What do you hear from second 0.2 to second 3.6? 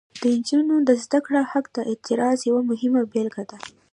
د نجونو د زده کړې حق د اعتراض یوه مهمه بیلګه ده.